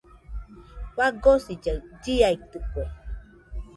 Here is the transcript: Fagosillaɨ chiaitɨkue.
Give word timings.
Fagosillaɨ 0.95 1.75
chiaitɨkue. 2.03 2.83